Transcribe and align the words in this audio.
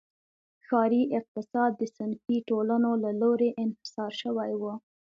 ښاري 0.65 1.03
اقتصاد 1.19 1.71
د 1.77 1.83
صنفي 1.95 2.37
ټولنو 2.49 2.91
له 3.03 3.11
لوري 3.21 3.49
انحصار 3.63 4.11
شوی 4.21 4.51
و. 4.61 4.63